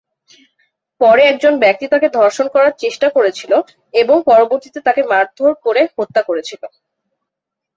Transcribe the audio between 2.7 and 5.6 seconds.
চেষ্টা করেছিল এবং পরবর্তীতে তাকে মারধর